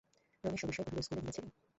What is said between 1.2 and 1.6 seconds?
গিয়াছিল?